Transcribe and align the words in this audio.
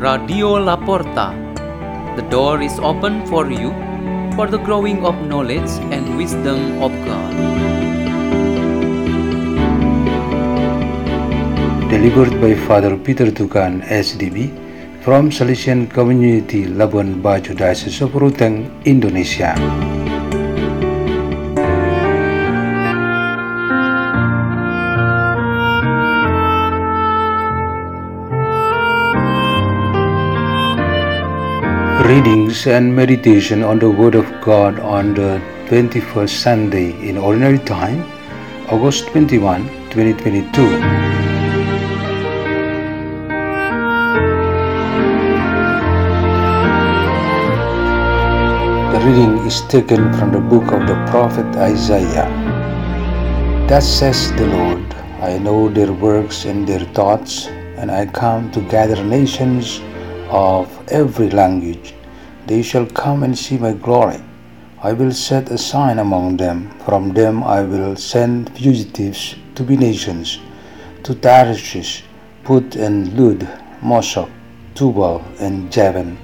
Radio 0.00 0.56
Laporta. 0.56 1.26
The 2.16 2.22
door 2.30 2.62
is 2.62 2.78
open 2.78 3.26
for 3.26 3.50
you 3.52 3.68
for 4.34 4.46
the 4.46 4.56
growing 4.56 5.04
of 5.04 5.14
knowledge 5.28 5.68
and 5.92 6.16
wisdom 6.16 6.80
of 6.80 6.90
God. 7.04 7.34
Delivered 11.92 12.40
by 12.40 12.54
Father 12.64 12.96
Peter 12.96 13.28
Tukan, 13.30 13.84
SDB, 13.84 14.48
from 15.04 15.28
Salesian 15.28 15.90
Community 15.92 16.64
Labuan 16.64 17.20
Bajo 17.20 17.54
Diocese 17.54 18.00
of 18.00 18.12
Ruteng, 18.12 18.72
Indonesia. 18.86 19.52
Readings 32.10 32.66
and 32.66 32.92
meditation 32.92 33.62
on 33.62 33.78
the 33.78 33.88
Word 33.88 34.16
of 34.16 34.26
God 34.40 34.80
on 34.80 35.14
the 35.14 35.40
21st 35.66 36.30
Sunday 36.44 36.86
in 37.08 37.16
Ordinary 37.16 37.60
Time, 37.60 38.00
August 38.68 39.06
21, 39.10 39.68
2022. 39.90 40.64
The 48.90 49.00
reading 49.06 49.38
is 49.46 49.60
taken 49.68 50.12
from 50.14 50.32
the 50.32 50.40
book 50.40 50.72
of 50.72 50.88
the 50.88 50.98
prophet 51.12 51.46
Isaiah. 51.54 52.26
Thus 53.68 53.86
says 53.88 54.32
the 54.32 54.48
Lord 54.48 54.82
I 55.20 55.38
know 55.38 55.68
their 55.68 55.92
works 55.92 56.44
and 56.44 56.66
their 56.66 56.84
thoughts, 56.86 57.46
and 57.78 57.88
I 57.88 58.06
come 58.06 58.50
to 58.50 58.60
gather 58.62 59.00
nations 59.04 59.80
of 60.28 60.66
every 60.90 61.30
language. 61.30 61.94
They 62.50 62.62
shall 62.62 62.86
come 62.86 63.22
and 63.22 63.38
see 63.38 63.58
my 63.58 63.74
glory. 63.74 64.20
I 64.82 64.92
will 64.92 65.12
set 65.12 65.52
a 65.52 65.56
sign 65.56 66.00
among 66.00 66.38
them. 66.38 66.70
From 66.84 67.12
them 67.14 67.44
I 67.44 67.62
will 67.62 67.94
send 67.94 68.50
fugitives 68.56 69.36
to 69.54 69.62
be 69.62 69.76
nations, 69.76 70.40
to 71.04 71.14
Tarshish, 71.14 72.02
Put 72.42 72.74
and 72.74 73.16
Lud, 73.16 73.48
Mosoch, 73.80 74.28
Tubal 74.74 75.22
and 75.38 75.70
Javan, 75.70 76.18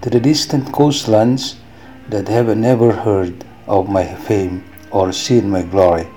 to 0.00 0.10
the 0.10 0.18
distant 0.18 0.72
coastlands 0.72 1.60
that 2.08 2.26
have 2.26 2.56
never 2.56 2.90
heard 2.90 3.44
of 3.68 3.88
my 3.88 4.04
fame 4.16 4.64
or 4.90 5.12
seen 5.12 5.48
my 5.48 5.62
glory. 5.62 6.08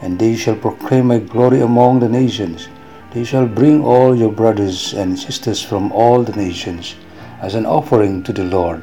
And 0.00 0.18
they 0.18 0.34
shall 0.34 0.56
proclaim 0.56 1.08
my 1.08 1.18
glory 1.18 1.60
among 1.60 2.00
the 2.00 2.08
nations. 2.08 2.70
They 3.12 3.24
shall 3.24 3.46
bring 3.46 3.84
all 3.84 4.16
your 4.16 4.32
brothers 4.32 4.94
and 4.94 5.18
sisters 5.18 5.60
from 5.62 5.92
all 5.92 6.22
the 6.22 6.36
nations 6.36 6.94
as 7.40 7.54
an 7.54 7.66
offering 7.66 8.22
to 8.24 8.32
the 8.32 8.44
Lord, 8.44 8.82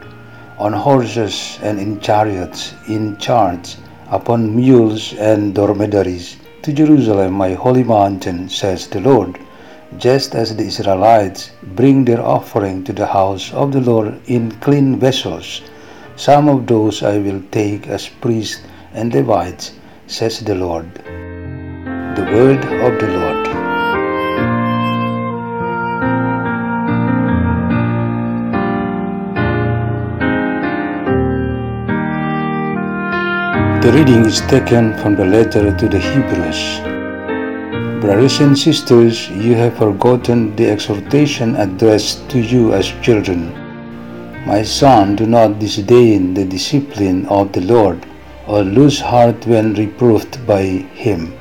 on 0.58 0.74
horses 0.74 1.60
and 1.62 1.80
in 1.80 2.00
chariots, 2.00 2.74
in 2.88 3.18
charts, 3.18 3.78
upon 4.10 4.56
mules 4.56 5.14
and 5.14 5.54
dromedaries, 5.54 6.38
to 6.62 6.74
Jerusalem, 6.74 7.34
my 7.34 7.54
holy 7.54 7.84
mountain, 7.84 8.50
says 8.50 8.88
the 8.88 9.02
Lord. 9.02 9.38
Just 9.98 10.36
as 10.36 10.56
the 10.56 10.64
Israelites 10.64 11.52
bring 11.76 12.06
their 12.06 12.22
offering 12.22 12.84
to 12.86 12.94
the 12.94 13.06
house 13.06 13.54
of 13.54 13.72
the 13.72 13.82
Lord 13.82 14.20
in 14.28 14.52
clean 14.60 15.00
vessels, 15.00 15.62
some 16.16 16.50
of 16.50 16.66
those 16.66 17.04
I 17.04 17.18
will 17.18 17.42
take 17.52 17.88
as 17.88 18.10
priests 18.10 18.62
and 18.94 19.14
Levites, 19.14 19.74
says 20.08 20.40
the 20.40 20.56
Lord. 20.56 20.92
The 22.16 22.28
word 22.34 22.64
of 22.66 23.00
the 23.00 23.08
Lord. 23.18 23.35
The 33.86 33.92
reading 33.92 34.26
is 34.26 34.42
taken 34.42 34.98
from 34.98 35.16
the 35.16 35.26
letter 35.26 35.72
to 35.72 35.88
the 35.88 36.00
Hebrews. 36.00 36.80
Brothers 38.02 38.40
and 38.40 38.58
sisters, 38.58 39.30
you 39.30 39.54
have 39.54 39.78
forgotten 39.78 40.56
the 40.56 40.72
exhortation 40.72 41.56
addressed 41.56 42.28
to 42.32 42.40
you 42.40 42.74
as 42.74 42.88
children. 43.04 43.54
My 44.48 44.64
son, 44.64 45.16
do 45.16 45.28
not 45.28 45.60
disdain 45.60 46.34
the 46.34 46.46
discipline 46.46 47.28
of 47.28 47.54
the 47.54 47.62
Lord, 47.62 48.04
or 48.48 48.64
lose 48.64 49.00
heart 49.00 49.46
when 49.46 49.76
reproved 49.76 50.48
by 50.48 50.64
him. 51.06 51.38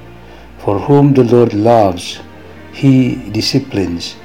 For 0.59 0.79
whom 0.79 1.15
the 1.15 1.25
Lord 1.25 1.55
loves, 1.55 2.21
he 2.75 3.31
disciplines. 3.31 4.17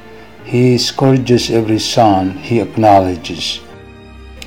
He 0.43 0.77
scourges 0.77 1.49
every 1.49 1.79
son 1.79 2.31
he 2.31 2.59
acknowledges. 2.59 3.61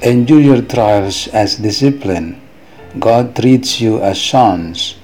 Endure 0.02 0.40
your 0.42 0.60
trials 0.60 1.26
as 1.28 1.56
discipline. 1.56 2.41
God 2.98 3.34
treats 3.34 3.80
you 3.80 4.02
as 4.02 4.20
sons. 4.20 4.96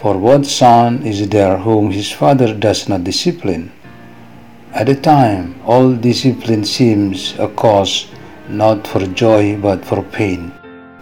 For 0.00 0.18
what 0.18 0.44
son 0.44 1.06
is 1.06 1.28
there 1.28 1.56
whom 1.58 1.92
his 1.92 2.10
father 2.10 2.52
does 2.52 2.88
not 2.88 3.04
discipline? 3.04 3.70
At 4.74 4.86
the 4.86 4.96
time, 4.96 5.54
all 5.64 5.94
discipline 5.94 6.64
seems 6.64 7.38
a 7.38 7.46
cause 7.46 8.08
not 8.48 8.88
for 8.88 9.06
joy 9.06 9.56
but 9.56 9.84
for 9.84 10.02
pain. 10.02 10.52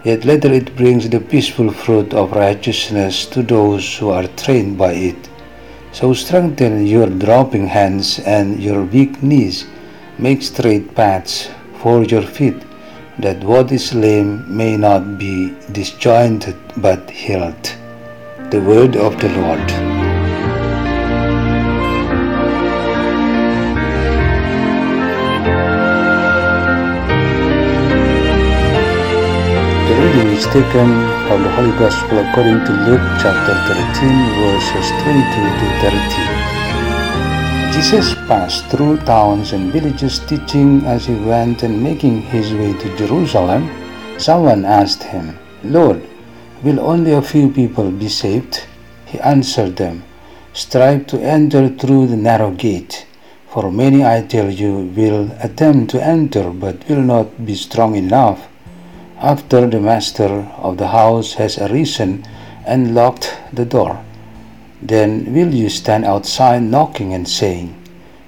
Yet 0.03 0.25
later 0.25 0.53
it 0.53 0.75
brings 0.75 1.09
the 1.09 1.19
peaceful 1.19 1.71
fruit 1.71 2.13
of 2.13 2.33
righteousness 2.33 3.25
to 3.27 3.41
those 3.41 3.97
who 3.97 4.09
are 4.09 4.27
trained 4.27 4.77
by 4.77 4.93
it. 4.93 5.29
So 5.91 6.13
strengthen 6.13 6.85
your 6.85 7.07
dropping 7.07 7.65
hands 7.65 8.19
and 8.19 8.61
your 8.61 8.83
weak 8.83 9.23
knees. 9.23 9.65
Make 10.19 10.43
straight 10.43 10.93
paths 10.93 11.49
for 11.79 12.03
your 12.03 12.21
feet 12.21 12.66
that 13.19 13.43
what 13.43 13.71
is 13.71 13.95
lame 13.95 14.45
may 14.47 14.77
not 14.77 15.17
be 15.17 15.53
disjointed 15.71 16.55
but 16.77 17.09
healed. 17.09 17.75
The 18.51 18.61
word 18.61 18.95
of 18.95 19.19
the 19.19 19.29
Lord. 19.29 19.67
The 29.87 29.95
reading 30.01 30.29
is 30.37 30.45
taken 30.45 30.89
from 31.27 31.41
the 31.41 31.51
Holy 31.57 31.71
Gospel 31.79 32.19
according 32.19 32.63
to 32.65 32.71
Luke 32.85 33.07
chapter 33.19 33.55
13, 33.65 34.13
verses 34.45 34.87
22 35.01 35.41
to 35.57 36.41
30. 36.43 36.46
Jesus 37.77 38.15
passed 38.25 38.65
through 38.71 38.97
towns 39.05 39.53
and 39.53 39.71
villages 39.71 40.17
teaching 40.25 40.83
as 40.83 41.05
he 41.05 41.13
went 41.13 41.61
and 41.61 41.77
making 41.77 42.23
his 42.23 42.51
way 42.51 42.73
to 42.73 42.97
Jerusalem. 42.97 43.69
Someone 44.17 44.65
asked 44.65 45.03
him, 45.03 45.37
Lord, 45.63 46.01
will 46.63 46.79
only 46.79 47.13
a 47.13 47.21
few 47.21 47.51
people 47.51 47.91
be 47.91 48.09
saved? 48.09 48.65
He 49.05 49.19
answered 49.19 49.75
them, 49.75 50.03
Strive 50.53 51.05
to 51.05 51.21
enter 51.21 51.69
through 51.69 52.07
the 52.07 52.17
narrow 52.17 52.49
gate, 52.49 53.05
for 53.47 53.71
many, 53.71 54.03
I 54.03 54.23
tell 54.23 54.49
you, 54.49 54.91
will 54.97 55.29
attempt 55.39 55.91
to 55.91 56.03
enter 56.03 56.49
but 56.49 56.89
will 56.89 57.03
not 57.03 57.45
be 57.45 57.53
strong 57.53 57.95
enough. 57.95 58.47
After 59.19 59.67
the 59.67 59.79
master 59.79 60.49
of 60.57 60.77
the 60.77 60.87
house 60.87 61.35
has 61.35 61.59
arisen 61.59 62.25
and 62.65 62.95
locked 62.95 63.37
the 63.53 63.65
door, 63.65 64.03
then 64.81 65.33
will 65.33 65.53
you 65.53 65.69
stand 65.69 66.05
outside 66.05 66.61
knocking 66.61 67.13
and 67.13 67.27
saying, 67.27 67.73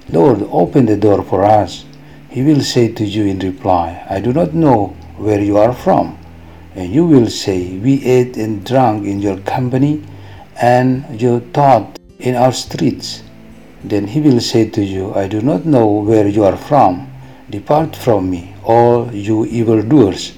Lord, 0.08 0.42
open 0.50 0.86
the 0.86 0.96
door 0.96 1.22
for 1.22 1.44
us? 1.44 1.84
He 2.28 2.42
will 2.42 2.60
say 2.60 2.88
to 2.92 3.04
you 3.04 3.24
in 3.24 3.38
reply, 3.38 4.04
I 4.10 4.20
do 4.20 4.32
not 4.32 4.54
know 4.54 4.88
where 5.16 5.40
you 5.40 5.58
are 5.58 5.72
from. 5.72 6.18
And 6.74 6.92
you 6.92 7.06
will 7.06 7.28
say, 7.28 7.76
We 7.78 8.04
ate 8.04 8.36
and 8.36 8.64
drank 8.64 9.06
in 9.06 9.20
your 9.20 9.38
company, 9.38 10.02
and 10.60 11.20
you 11.20 11.40
taught 11.52 11.98
in 12.18 12.34
our 12.34 12.52
streets. 12.52 13.22
Then 13.82 14.06
he 14.06 14.20
will 14.20 14.40
say 14.40 14.68
to 14.70 14.84
you, 14.84 15.14
I 15.14 15.26
do 15.26 15.40
not 15.40 15.64
know 15.64 15.86
where 15.86 16.28
you 16.28 16.44
are 16.44 16.56
from. 16.56 17.10
Depart 17.48 17.96
from 17.96 18.30
me, 18.30 18.54
all 18.62 19.12
you 19.12 19.46
evildoers. 19.46 20.36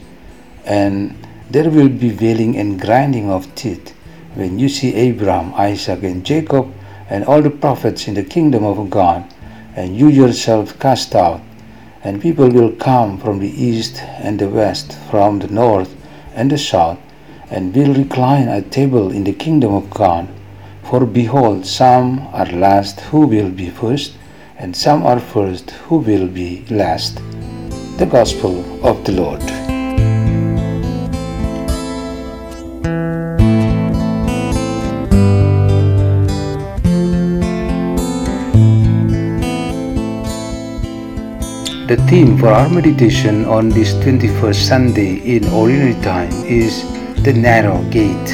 And 0.65 1.17
there 1.51 1.69
will 1.69 1.89
be 1.89 2.13
wailing 2.13 2.57
and 2.57 2.81
grinding 2.81 3.31
of 3.31 3.53
teeth 3.55 3.95
when 4.35 4.59
you 4.59 4.69
see 4.69 4.95
Abraham, 4.95 5.53
Isaac, 5.55 6.03
and 6.03 6.25
Jacob, 6.25 6.73
and 7.09 7.25
all 7.25 7.43
the 7.43 7.51
prophets 7.51 8.09
in 8.09 8.15
the 8.15 8.25
kingdom 8.25 8.65
of 8.65 8.89
God, 8.91 9.25
and 9.77 9.97
you 9.97 10.09
yourself 10.09 10.79
cast 10.79 11.15
out. 11.15 11.41
And 12.05 12.21
people 12.21 12.51
will 12.51 12.73
come 12.73 13.19
from 13.19 13.39
the 13.39 13.51
east 13.51 14.03
and 14.03 14.39
the 14.39 14.49
west, 14.49 14.99
from 15.11 15.39
the 15.39 15.49
north 15.49 15.95
and 16.35 16.51
the 16.51 16.59
south, 16.59 16.99
and 17.51 17.75
will 17.75 17.95
recline 17.95 18.49
at 18.49 18.73
table 18.73 19.13
in 19.13 19.25
the 19.25 19.33
kingdom 19.33 19.75
of 19.75 19.91
God. 19.91 20.29
For 20.83 21.07
behold, 21.07 21.65
some 21.67 22.27
are 22.33 22.47
last 22.47 23.01
who 23.01 23.27
will 23.27 23.51
be 23.51 23.71
first, 23.71 24.15
and 24.59 24.77
some 24.77 25.05
are 25.05 25.21
first 25.21 25.71
who 25.87 25.99
will 25.99 26.27
be 26.27 26.65
last. 26.71 27.21
The 27.99 28.09
Gospel 28.11 28.87
of 28.87 29.05
the 29.05 29.13
Lord. 29.13 29.72
The 41.93 42.07
theme 42.09 42.39
for 42.39 42.49
our 42.49 42.71
meditation 42.71 43.45
on 43.45 43.69
this 43.69 43.93
21st 43.93 44.55
Sunday 44.55 45.37
in 45.37 45.47
Ordinary 45.51 45.93
Time 46.01 46.33
is 46.47 46.85
the 47.23 47.35
narrow 47.35 47.83
gate. 47.91 48.29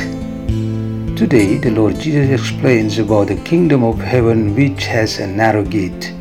Today, 1.19 1.58
the 1.58 1.72
Lord 1.72 1.99
Jesus 1.99 2.40
explains 2.40 3.00
about 3.00 3.26
the 3.26 3.43
kingdom 3.43 3.82
of 3.82 3.99
heaven 3.99 4.55
which 4.55 4.84
has 4.84 5.19
a 5.19 5.26
narrow 5.26 5.64
gate. 5.64 6.14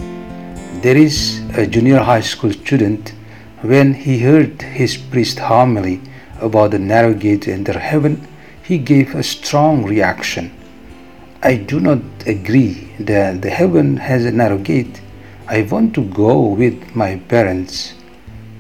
There 0.82 0.98
is 0.98 1.44
a 1.54 1.68
junior 1.68 2.00
high 2.00 2.22
school 2.22 2.52
student 2.52 3.14
when 3.62 3.94
he 3.94 4.18
heard 4.18 4.60
his 4.64 4.98
priest 4.98 5.38
homily 5.38 6.02
about 6.42 6.72
the 6.72 6.80
narrow 6.80 7.14
gate 7.14 7.44
to 7.44 7.54
enter 7.54 7.78
heaven, 7.78 8.28
he 8.64 8.80
gave 8.80 9.14
a 9.14 9.22
strong 9.22 9.86
reaction. 9.86 10.52
I 11.44 11.58
do 11.58 11.80
not 11.80 12.00
agree 12.26 12.96
that 13.00 13.44
the 13.44 13.52
heaven 13.52 13.98
has 13.98 14.26
a 14.26 14.32
narrow 14.32 14.58
gate 14.58 15.02
I 15.50 15.62
want 15.62 15.96
to 15.96 16.04
go 16.04 16.42
with 16.42 16.94
my 16.94 17.16
parents, 17.30 17.94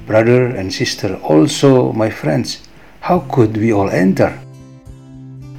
brother 0.06 0.46
and 0.46 0.74
sister, 0.74 1.20
also 1.22 1.92
my 1.92 2.10
friends. 2.10 2.66
How 3.02 3.28
could 3.28 3.58
we 3.58 3.74
all 3.74 3.90
enter? 3.90 4.40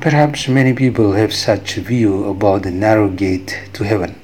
Perhaps 0.00 0.48
many 0.48 0.72
people 0.72 1.12
have 1.12 1.34
such 1.34 1.76
a 1.76 1.82
view 1.82 2.24
about 2.24 2.62
the 2.62 2.70
narrow 2.70 3.10
gate 3.10 3.60
to 3.74 3.84
heaven. 3.84 4.18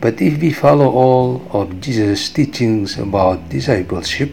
But 0.00 0.22
if 0.22 0.38
we 0.40 0.52
follow 0.52 0.88
all 0.88 1.42
of 1.50 1.80
Jesus' 1.80 2.30
teachings 2.30 2.98
about 2.98 3.48
discipleship, 3.48 4.30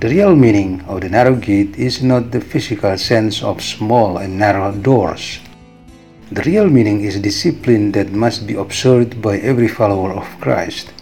the 0.00 0.08
real 0.08 0.34
meaning 0.34 0.80
of 0.88 1.02
the 1.02 1.10
narrow 1.10 1.36
gate 1.36 1.76
is 1.76 2.02
not 2.02 2.30
the 2.30 2.40
physical 2.40 2.96
sense 2.96 3.42
of 3.42 3.60
small 3.60 4.16
and 4.16 4.38
narrow 4.38 4.72
doors. 4.72 5.40
The 6.32 6.48
real 6.48 6.70
meaning 6.70 7.04
is 7.04 7.20
discipline 7.20 7.92
that 7.92 8.10
must 8.10 8.46
be 8.46 8.54
observed 8.54 9.20
by 9.20 9.36
every 9.40 9.68
follower 9.68 10.14
of 10.14 10.24
Christ. 10.40 10.95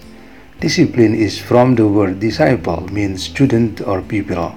Discipline 0.60 1.14
is 1.14 1.36
from 1.36 1.74
the 1.74 1.86
word 1.86 2.20
disciple, 2.20 2.86
means 2.92 3.24
student 3.24 3.80
or 3.82 4.00
pupil. 4.00 4.54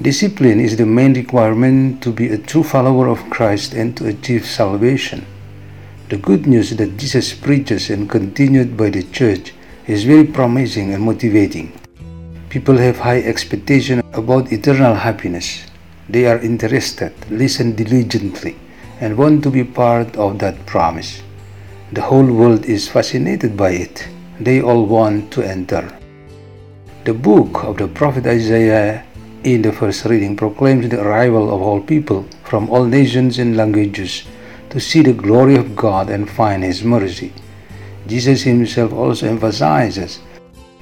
Discipline 0.00 0.58
is 0.58 0.76
the 0.76 0.86
main 0.86 1.12
requirement 1.12 2.02
to 2.02 2.10
be 2.10 2.28
a 2.28 2.38
true 2.38 2.64
follower 2.64 3.06
of 3.08 3.28
Christ 3.28 3.74
and 3.74 3.94
to 3.98 4.06
achieve 4.06 4.46
salvation. 4.46 5.26
The 6.08 6.16
good 6.16 6.46
news 6.46 6.70
that 6.70 6.96
Jesus 6.96 7.34
preaches 7.34 7.90
and 7.90 8.08
continued 8.08 8.76
by 8.76 8.88
the 8.90 9.02
church 9.02 9.52
is 9.86 10.04
very 10.04 10.24
promising 10.24 10.94
and 10.94 11.04
motivating. 11.04 11.78
People 12.48 12.78
have 12.78 12.98
high 12.98 13.20
expectation 13.20 14.00
about 14.14 14.50
eternal 14.50 14.94
happiness. 14.94 15.66
They 16.08 16.26
are 16.26 16.38
interested, 16.38 17.12
listen 17.30 17.76
diligently, 17.76 18.56
and 18.98 19.16
want 19.16 19.44
to 19.44 19.50
be 19.50 19.62
part 19.62 20.16
of 20.16 20.38
that 20.38 20.66
promise. 20.66 21.22
The 21.92 22.02
whole 22.02 22.26
world 22.26 22.64
is 22.64 22.88
fascinated 22.88 23.56
by 23.56 23.72
it 23.72 24.08
they 24.40 24.62
all 24.62 24.86
want 24.86 25.30
to 25.32 25.42
enter. 25.42 25.84
The 27.04 27.14
book 27.14 27.64
of 27.64 27.76
the 27.76 27.88
prophet 27.88 28.26
Isaiah 28.26 29.04
in 29.44 29.62
the 29.62 29.72
first 29.72 30.04
reading 30.04 30.36
proclaims 30.36 30.88
the 30.88 31.00
arrival 31.00 31.52
of 31.54 31.60
all 31.62 31.80
people 31.80 32.26
from 32.44 32.68
all 32.70 32.84
nations 32.84 33.38
and 33.38 33.56
languages 33.56 34.24
to 34.70 34.80
see 34.80 35.02
the 35.02 35.12
glory 35.12 35.56
of 35.56 35.76
God 35.76 36.10
and 36.10 36.28
find 36.28 36.62
His 36.62 36.82
mercy. 36.82 37.32
Jesus 38.06 38.42
Himself 38.42 38.92
also 38.92 39.28
emphasizes 39.28 40.20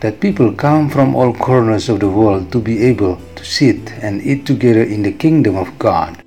that 0.01 0.21
people 0.21 0.53
come 0.53 0.89
from 0.89 1.15
all 1.15 1.35
corners 1.35 1.89
of 1.89 2.01
the 2.01 2.09
world 2.09 2.53
to 2.53 2.61
be 2.61 2.83
able 2.85 3.21
to 3.35 3.45
sit 3.45 3.93
and 4.03 4.23
eat 4.23 4.47
together 4.47 4.83
in 4.83 5.03
the 5.03 5.13
kingdom 5.13 5.57
of 5.57 5.79
God. 5.79 6.23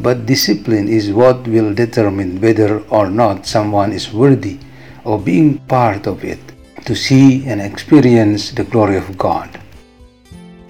But 0.00 0.26
discipline 0.26 0.88
is 0.88 1.12
what 1.12 1.46
will 1.46 1.74
determine 1.74 2.40
whether 2.40 2.80
or 2.88 3.08
not 3.08 3.46
someone 3.46 3.92
is 3.92 4.12
worthy 4.12 4.58
of 5.04 5.24
being 5.24 5.58
part 5.66 6.06
of 6.06 6.24
it, 6.24 6.40
to 6.84 6.94
see 6.94 7.46
and 7.46 7.60
experience 7.60 8.50
the 8.50 8.64
glory 8.64 8.96
of 8.96 9.18
God. 9.18 9.60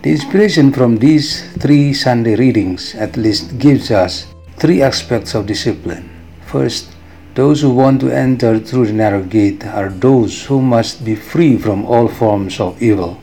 The 0.03 0.11
inspiration 0.11 0.73
from 0.73 0.97
these 0.97 1.47
three 1.59 1.95
Sunday 1.95 2.35
readings 2.37 2.95
at 2.95 3.17
least 3.17 3.59
gives 3.59 3.91
us 3.91 4.27
three 4.57 4.83
aspects 4.83 5.35
of 5.35 5.47
discipline. 5.47 6.11
First, 6.47 6.91
those 7.35 7.63
who 7.63 7.71
want 7.71 8.01
to 8.01 8.11
enter 8.11 8.59
through 8.59 8.87
the 8.87 8.93
narrow 8.93 9.23
gate 9.23 9.65
are 9.65 9.89
those 9.89 10.45
who 10.45 10.61
must 10.61 11.05
be 11.05 11.15
free 11.15 11.57
from 11.57 11.87
all 11.87 12.09
forms 12.09 12.61
of 12.61 12.83
evil. 12.83 13.21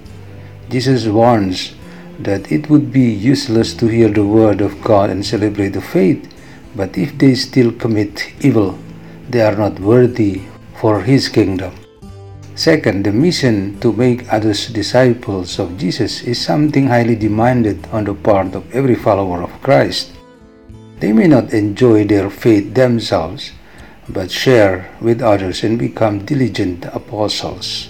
Jesus 0.69 1.05
warns 1.05 1.75
that 2.19 2.51
it 2.51 2.69
would 2.69 2.91
be 2.91 3.09
useless 3.09 3.73
to 3.75 3.87
hear 3.87 4.09
the 4.09 4.25
word 4.25 4.61
of 4.61 4.81
God 4.81 5.09
and 5.09 5.25
celebrate 5.25 5.69
the 5.69 5.81
faith, 5.81 6.33
but 6.75 6.97
if 6.97 7.17
they 7.17 7.35
still 7.35 7.71
commit 7.71 8.33
evil, 8.41 8.77
they 9.29 9.41
are 9.41 9.55
not 9.55 9.79
worthy 9.79 10.41
for 10.79 11.01
his 11.03 11.27
kingdom. 11.27 11.75
Second, 12.55 13.03
the 13.03 13.11
mission 13.11 13.79
to 13.79 13.91
make 13.91 14.31
others 14.31 14.67
disciples 14.67 15.59
of 15.59 15.77
Jesus 15.77 16.23
is 16.23 16.39
something 16.39 16.87
highly 16.87 17.15
demanded 17.15 17.87
on 17.91 18.05
the 18.05 18.13
part 18.13 18.55
of 18.55 18.63
every 18.73 18.95
follower 18.95 19.43
of 19.43 19.61
Christ. 19.61 20.11
They 20.99 21.11
may 21.11 21.27
not 21.27 21.53
enjoy 21.53 22.05
their 22.05 22.29
faith 22.29 22.73
themselves, 22.73 23.51
but 24.07 24.31
share 24.31 24.95
with 24.99 25.21
others 25.21 25.63
and 25.63 25.77
become 25.77 26.25
diligent 26.25 26.85
apostles. 26.85 27.89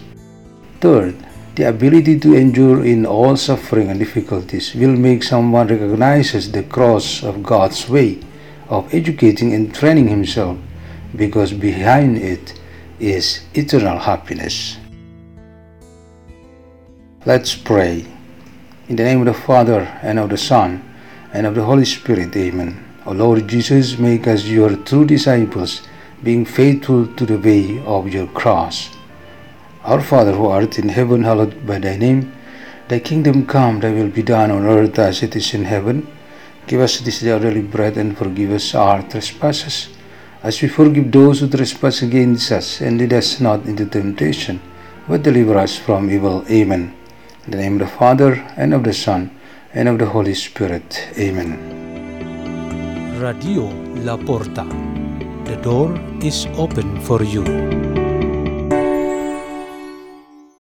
Third, 0.81 1.15
the 1.55 1.69
ability 1.69 2.19
to 2.19 2.35
endure 2.35 2.85
in 2.85 3.05
all 3.05 3.35
suffering 3.35 3.89
and 3.89 3.99
difficulties 3.99 4.73
will 4.73 4.95
make 4.95 5.23
someone 5.23 5.67
recognizes 5.67 6.51
the 6.51 6.63
cross 6.63 7.23
of 7.23 7.43
God's 7.43 7.89
way 7.89 8.19
of 8.69 8.93
educating 8.93 9.53
and 9.53 9.73
training 9.73 10.07
himself 10.07 10.57
because 11.15 11.53
behind 11.53 12.17
it 12.17 12.58
is 12.99 13.41
eternal 13.53 13.97
happiness. 13.97 14.77
Let's 17.25 17.55
pray. 17.55 18.05
In 18.87 18.95
the 18.95 19.03
name 19.03 19.19
of 19.19 19.25
the 19.25 19.33
Father, 19.33 19.81
and 20.01 20.19
of 20.19 20.29
the 20.29 20.37
Son, 20.37 20.83
and 21.33 21.45
of 21.45 21.55
the 21.55 21.63
Holy 21.63 21.85
Spirit, 21.85 22.35
Amen. 22.35 22.83
O 23.05 23.11
Lord 23.11 23.47
Jesus, 23.47 23.97
make 23.97 24.27
us 24.27 24.45
your 24.45 24.75
true 24.75 25.05
disciples, 25.05 25.81
being 26.23 26.43
faithful 26.43 27.07
to 27.15 27.25
the 27.25 27.37
way 27.37 27.81
of 27.85 28.13
your 28.13 28.27
cross. 28.27 28.89
Our 29.83 30.01
Father 30.01 30.33
who 30.33 30.47
art 30.47 30.79
in 30.79 30.89
heaven, 30.89 31.23
hallowed 31.23 31.65
by 31.65 31.79
thy 31.79 31.97
name. 31.97 32.33
Thy 32.87 32.99
kingdom 32.99 33.45
come, 33.45 33.79
thy 33.79 33.91
will 33.91 34.09
be 34.09 34.23
done 34.23 34.51
on 34.51 34.65
earth 34.65 34.97
as 34.99 35.23
it 35.23 35.35
is 35.35 35.53
in 35.53 35.65
heaven. 35.65 36.07
Give 36.67 36.81
us 36.81 36.99
this 36.99 37.21
day 37.21 37.31
our 37.31 37.39
daily 37.39 37.61
bread, 37.61 37.95
and 37.95 38.17
forgive 38.17 38.51
us 38.51 38.75
our 38.75 39.01
trespasses 39.03 39.89
as 40.41 40.61
we 40.61 40.67
forgive 40.67 41.11
those 41.11 41.39
who 41.41 41.49
trespass 41.49 42.01
against 42.01 42.51
us, 42.51 42.81
and 42.81 42.97
lead 42.97 43.13
us 43.13 43.39
not 43.39 43.65
into 43.65 43.85
temptation, 43.85 44.61
but 45.07 45.23
deliver 45.23 45.57
us 45.57 45.77
from 45.77 46.09
evil. 46.09 46.45
Amen. 46.49 46.95
In 47.45 47.51
the 47.51 47.57
name 47.57 47.73
of 47.73 47.79
the 47.79 47.97
Father, 47.97 48.33
and 48.55 48.73
of 48.73 48.83
the 48.83 48.93
Son, 48.93 49.31
and 49.73 49.89
of 49.89 49.99
the 49.99 50.05
Holy 50.05 50.33
Spirit. 50.33 51.09
Amen. 51.17 51.57
Radio 53.19 53.67
La 54.03 54.17
Porta. 54.17 54.65
The 55.43 55.57
door 55.61 55.99
is 56.21 56.47
open 56.57 57.01
for 57.01 57.23
you. 57.23 57.88